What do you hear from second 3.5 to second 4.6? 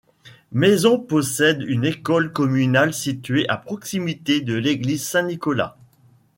proximité de